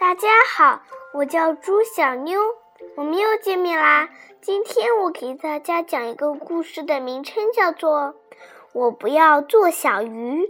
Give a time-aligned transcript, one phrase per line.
[0.00, 0.82] 大家好，
[1.12, 2.40] 我叫朱小妞，
[2.94, 4.08] 我们又见面啦。
[4.40, 8.00] 今天我给大家讲一个故事的名称叫做
[8.72, 10.44] 《我不要做小鱼》。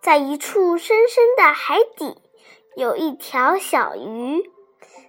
[0.00, 2.22] 在一处深深的海底，
[2.74, 4.50] 有一条小鱼。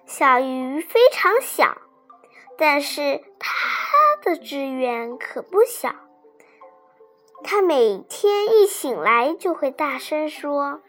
[0.04, 1.78] 小鱼非常小，
[2.58, 3.56] 但是它
[4.22, 5.94] 的志愿可不小。
[7.42, 10.82] 它每天一醒来就会大声说：“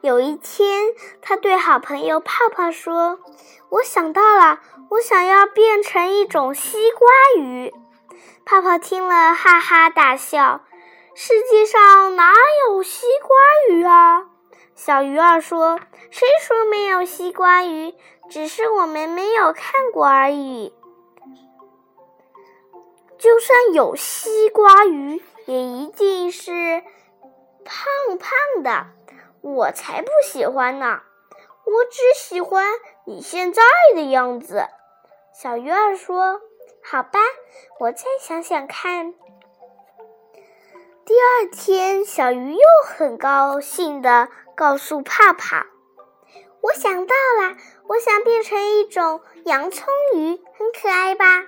[0.01, 3.19] 有一天，他对好朋友泡泡说
[3.69, 4.59] ：“我想到了，
[4.91, 7.73] 我想要变成一种西瓜鱼。”
[8.45, 10.61] 泡泡听了，哈哈大笑
[11.15, 12.35] ：“世界上哪
[12.67, 14.27] 有西瓜鱼啊？”
[14.75, 15.79] 小鱼儿说
[16.11, 17.95] ：“谁说没有西瓜鱼？
[18.29, 20.71] 只是我们没有看过而已。
[23.21, 26.83] 就算有西瓜鱼，也一定是
[27.63, 28.87] 胖胖的。”
[29.41, 31.01] 我才不喜欢呢！
[31.65, 32.65] 我只喜欢
[33.05, 33.61] 你现在
[33.93, 34.65] 的样子。
[35.33, 36.41] 小鱼儿说
[36.83, 37.19] ：“好吧，
[37.79, 39.13] 我再想想看。”
[41.05, 45.65] 第二天，小鱼又很高兴地告诉泡泡
[46.61, 51.45] ：“我想到了，我想变成一种洋葱鱼，很可爱吧？”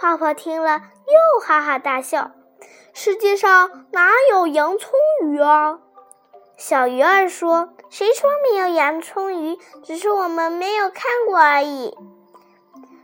[0.00, 2.30] 泡泡听了又哈哈大笑
[2.94, 4.92] ：“世界上哪有洋葱
[5.24, 5.78] 鱼啊？”
[6.56, 9.58] 小鱼儿说：“谁说没有洋葱鱼？
[9.82, 11.94] 只是我们没有看过而已。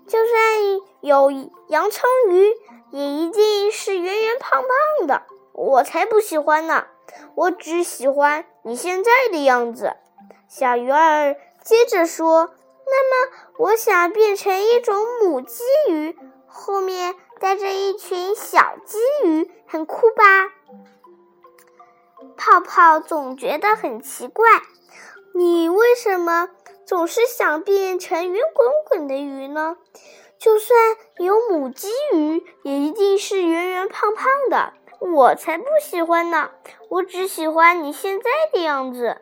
[0.06, 0.32] 就算
[1.02, 1.30] 有
[1.68, 2.54] 洋葱鱼，
[2.92, 5.24] 也一定是圆圆胖胖的。
[5.52, 6.86] 我才不喜欢呢！
[7.34, 9.92] 我只喜欢你现在的样子。”
[10.48, 12.54] 小鱼儿接着说
[12.88, 16.18] ：“那么，我想变成一种母鲫鱼，
[16.56, 20.24] 后面带着一群小鲫鱼，很酷吧？”
[22.38, 24.48] 泡泡总觉得很奇怪，
[25.34, 26.48] 你为什么
[26.86, 29.76] 总是想变成圆滚滚的鱼呢？
[30.38, 30.78] 就算
[31.18, 34.72] 有母鲫鱼，也一定是圆圆胖胖的。
[34.98, 36.50] 我才不喜欢呢！
[36.88, 39.20] 我只喜欢你现在的样子。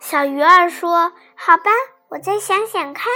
[0.00, 1.70] 小鱼儿说：“好吧，
[2.08, 3.12] 我再想想看。”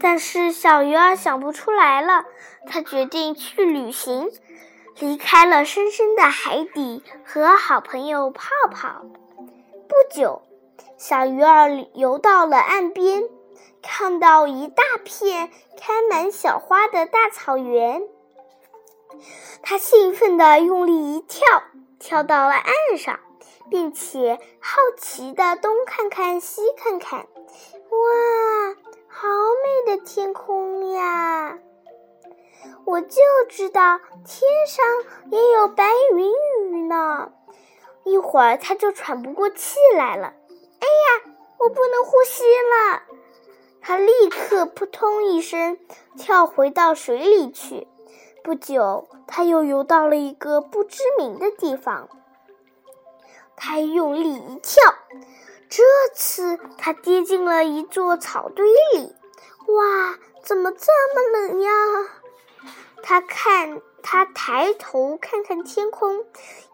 [0.00, 2.24] 但是小鱼儿想不出来了，
[2.66, 4.30] 他决定去旅行。
[4.98, 9.02] 离开了深深的海底，和好朋友泡泡。
[9.88, 10.42] 不久，
[10.98, 13.22] 小鱼儿游到了岸边，
[13.82, 18.02] 看到一大片开满小花的大草原。
[19.62, 21.46] 他兴奋地用力一跳，
[21.98, 23.20] 跳到了岸上，
[23.70, 27.20] 并且好奇地东看看西看看。
[27.20, 27.26] 哇，
[32.90, 34.84] 我就知道天上
[35.30, 36.32] 也有白云
[36.64, 37.30] 鱼呢。
[38.02, 40.34] 一会儿他就喘不过气来了。
[40.80, 43.02] 哎呀，我不能呼吸了！
[43.80, 45.78] 他立刻扑通一声
[46.18, 47.86] 跳回到水里去。
[48.42, 52.08] 不久，他又游到了一个不知名的地方。
[53.54, 54.94] 他用力一跳，
[55.68, 59.14] 这次他跌进了一座草堆里。
[59.68, 61.70] 哇，怎么这么冷呀？
[63.02, 66.24] 他看，他抬头看看天空，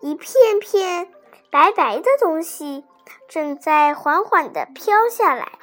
[0.00, 1.12] 一片片
[1.50, 2.84] 白白的东西
[3.28, 5.59] 正在缓缓地飘下来。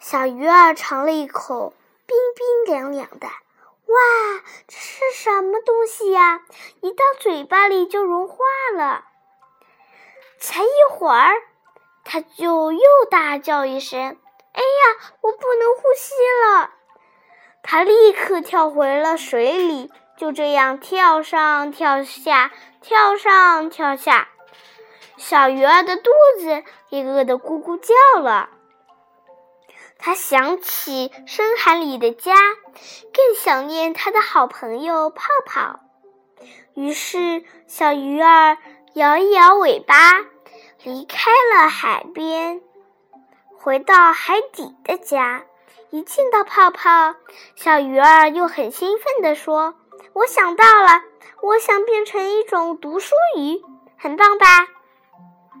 [0.00, 1.74] 小鱼儿尝了一口，
[2.06, 3.26] 冰冰凉凉的。
[3.26, 6.42] 哇，这是什么东西呀？
[6.80, 8.36] 一到嘴巴里就融化
[8.76, 9.04] 了。
[10.38, 11.34] 才一会儿，
[12.04, 12.80] 他就又
[13.10, 14.00] 大叫一声
[14.52, 16.70] ：“哎呀，我不能呼吸了！”
[17.70, 24.28] 他立刻跳回了水里，就这样跳上跳下，跳上跳下。
[25.18, 28.48] 小鱼儿的肚子也饿得咕咕叫了。
[29.98, 32.32] 他想起深海里的家，
[33.12, 35.80] 更想念他的好朋友泡泡。
[36.72, 38.56] 于是，小鱼儿
[38.94, 40.24] 摇一摇尾巴，
[40.84, 42.62] 离开了海边，
[43.58, 45.44] 回到海底的家。
[45.90, 47.14] 一见到泡泡，
[47.56, 49.74] 小鱼儿又很兴奋地说
[50.12, 51.02] ：“我想到了，
[51.40, 53.62] 我想变成一种读书鱼，
[53.98, 54.46] 很棒吧？”“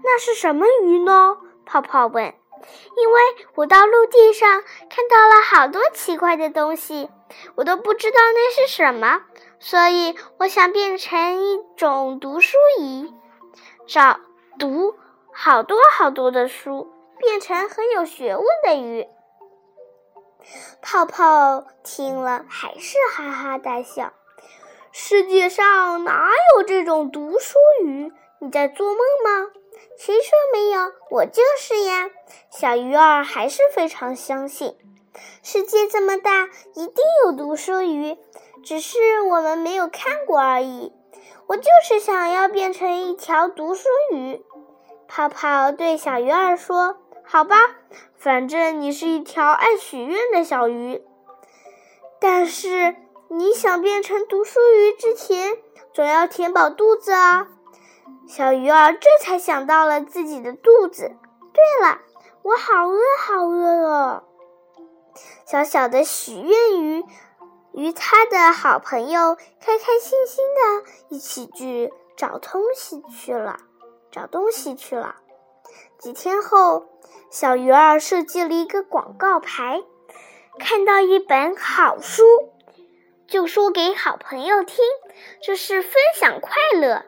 [0.04, 2.34] 那是什么鱼呢？”泡泡问。
[2.96, 3.20] “因为
[3.54, 7.08] 我到陆地上看到了好多奇怪的东西，
[7.54, 9.22] 我都不知道那是什么，
[9.58, 13.10] 所以我想变成一种读书鱼，
[13.86, 14.20] 找
[14.58, 14.94] 读
[15.32, 19.06] 好多好多的书，变成很有学问的鱼。”
[20.80, 24.12] 泡泡听了，还是哈哈大笑。
[24.92, 28.12] 世界上哪有这种读书鱼？
[28.40, 29.50] 你在做梦吗？
[29.98, 30.92] 谁说没有？
[31.10, 32.10] 我就是呀！
[32.50, 34.76] 小鱼儿还是非常相信，
[35.42, 38.16] 世界这么大，一定有读书鱼，
[38.64, 40.92] 只是我们没有看过而已。
[41.46, 44.44] 我就是想要变成一条读书鱼。
[45.08, 46.98] 泡泡对小鱼儿说
[47.30, 47.56] ：“好吧，
[48.16, 51.02] 反正你是一条爱许愿的小鱼。
[52.18, 52.96] 但是
[53.28, 55.58] 你想变成读书鱼之前，
[55.92, 57.48] 总要填饱肚子啊。”
[58.26, 61.12] 小鱼儿这才想到了自己的肚子。
[61.52, 61.98] 对了，
[62.40, 64.24] 我好饿，好饿哦！
[65.44, 67.04] 小小的许愿鱼
[67.72, 73.58] 与他的好朋友开开心心的一起去找东西去了。
[74.10, 75.16] 找东西去了。
[75.98, 76.86] 几天后，
[77.30, 79.82] 小鱼儿设计了一个广告牌，
[80.58, 82.24] 看到一本好书，
[83.26, 84.76] 就说给好朋友听，
[85.42, 87.04] 这是分享快乐。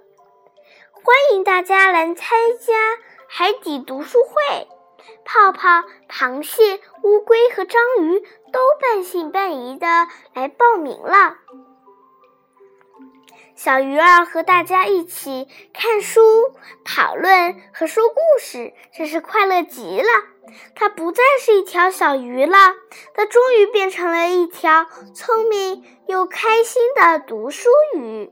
[0.92, 2.74] 欢迎大家来参加
[3.28, 4.68] 海底读书会，
[5.24, 8.20] 泡泡、螃蟹、乌龟和章鱼
[8.52, 9.86] 都半信半疑的
[10.34, 11.38] 来报名了。
[13.62, 16.22] 小鱼儿和大家一起看书、
[16.82, 20.08] 讨论和说故事，真是快乐极了。
[20.74, 22.56] 它不再是一条小鱼了，
[23.12, 27.68] 它终于变成了一条聪明又开心的读书
[27.98, 28.30] 鱼。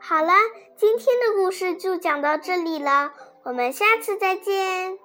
[0.00, 0.32] 好了，
[0.78, 3.12] 今天的故事就讲到这里了，
[3.42, 4.98] 我们下次再见。